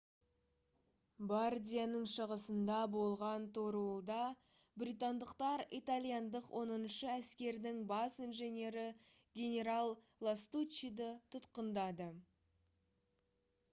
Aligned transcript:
бардияның 1.31 2.05
шығысында 2.11 2.77
болған 2.93 3.43
торуылда 3.57 4.15
британдықтар 4.83 5.63
итальяндық 5.79 6.47
оныншы 6.61 7.11
әскердің 7.17 7.83
бас 7.93 8.15
инженері 8.29 8.85
генерал 9.41 9.93
ластуччиді 10.29 11.11
тұтқындады 11.37 12.09